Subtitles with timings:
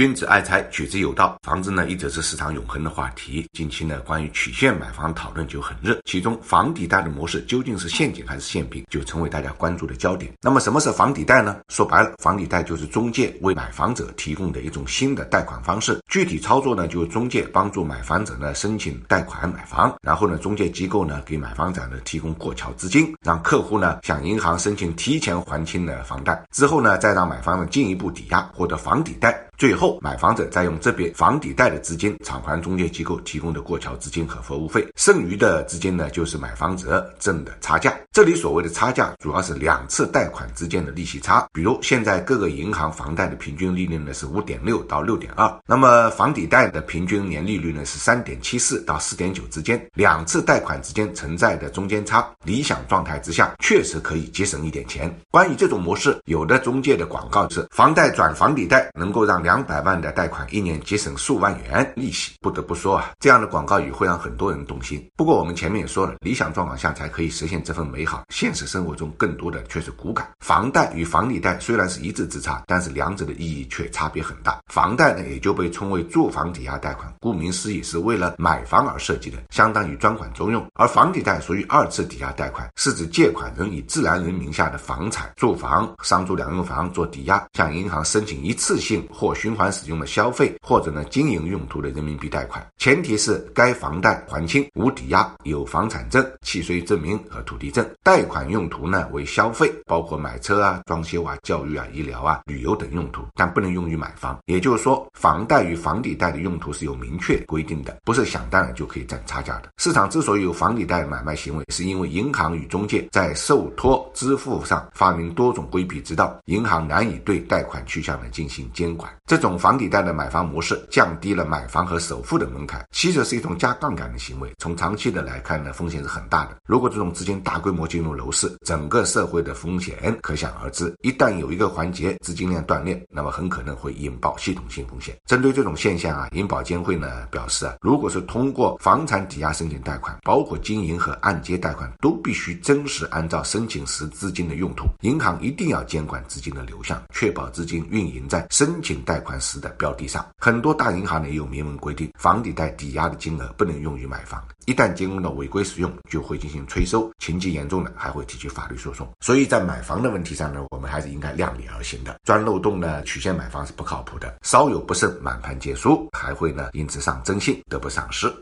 [0.00, 1.38] 君子爱财，取之有道。
[1.42, 3.46] 房子呢，一直是市场永恒的话题。
[3.52, 10.32] 近期呢，关于曲线买房讨论就很热，其中房抵贷的模式究竟是陷阱还是陷阱，就成为大家关注的焦点。
[10.40, 11.58] 那么，什么是房抵贷呢？
[11.68, 16.00] 说白了，房抵贷就是中介为买房者提供的一种新的贷款方式。
[16.08, 29.38] 具体操作呢，就是中介帮助买房者呢申请贷款买房，然后呢，中介机构呢给买房者呢提供过桥资金，让客户呢向银行申请提前还清的房贷，之后呢，再让买方呢进一步抵押获得房抵贷。
[29.60, 37.94] 最后，买房者再用这笔房抵贷的资金偿还中介机构提供的过桥资金和服务费，剩余的资金呢，就是买房者挣的差价。
[38.10, 41.46] 这里所谓的差价，主要是两次贷款之间的利息差。
[41.52, 49.78] 比如现在各个银行房贷的平均利率呢是五点六到六点二，那么房抵贷的平均年利率呢是三点七四到四点九之间。
[49.92, 55.14] 两次贷款之间存在的中间差，理想状态之下，确实可以节省一点钱。
[55.30, 59.49] 关于这种模式，有的中介的广告是房贷转房抵贷，能够让两。
[59.50, 62.34] 两百万的贷款，一年节省数万元利息。
[62.40, 65.04] 不得不说啊，这样的广告语会让很多人动心。
[65.16, 70.30] 不过我们前面也说了，理想状况下才可以实现这份美好，现实生活中更多的却是骨感。
[70.38, 74.56] 房贷与房抵贷虽然是一字之差，但是两者的意义却差别很大。
[74.68, 80.64] 房贷呢，也就被称为住房抵押贷款，顾名思义是为了买房而设计的，相当于专款专用。
[80.74, 97.88] 而房抵贷属于二次抵押贷款，是指借款人以自然人名下的房产、住房、商住两用房做抵押，向银行申请一次性或循环使用的消费或者呢经营用途的人民币贷款，前提是该房贷还清，无抵押，有房产证、契税证明和土地证。
[98.02, 104.38] 贷款用途呢为消费，包括买车啊、装修啊、教育啊、医疗啊、旅游等用途，但不能用于买房。
[104.44, 109.70] 也就是说，房贷与房抵贷的用途是有明确规定的，不是想当然就可以占差价的。
[109.78, 119.10] 市场之所以有房抵贷买卖行为，是因为银行与中介在受托支付上发明多种规避之道，银行难以对贷款去向呢进行监管。
[119.30, 124.52] 这种房抵贷的买房模式降低了买房和首付的门槛，其实是一种加杠杆的行为。
[124.58, 126.56] 从长期的来看呢，风险是很大的。
[126.66, 130.92] 如果这种资金大规模进入楼市，整个社会的风险可想而知。
[131.02, 135.16] 一旦有一个环节资金链断裂，那么很可能会引爆系统性风险。
[135.26, 144.86] 针对这种现象啊，银保监会呢表示啊，如果是通过房产抵押申请贷款，包括经营和按揭贷款，都必须真实按照申请时资金的用途。
[145.02, 150.26] 银行一定要监管资金的流向，确保资金运营在申请贷贷款时的标的上。
[150.38, 159.06] 很多大银行呢也有明文规定，房抵贷抵押的金额不能用于买房，一旦监控到违规使用，就会进行催收，情节严重的还会提起法律诉讼。
[159.20, 168.32] 所以在买房的问题上呢，我们还是应该量力而行的，钻漏洞呢曲线买房是不靠谱的，稍有不慎满盘皆输，还会呢因此上征信，得不偿失。